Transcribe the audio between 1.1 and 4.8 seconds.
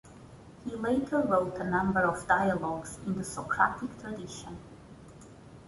wrote a number of dialogues in the Socratic tradition.